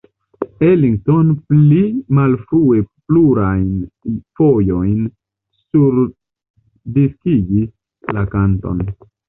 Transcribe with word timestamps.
Ellington 0.67 1.27
pli 1.51 1.81
malfrue 2.19 2.79
plurajn 3.11 3.69
fojojn 4.41 5.05
surdiskigis 5.61 7.73
la 8.19 8.29
kanton. 8.37 8.85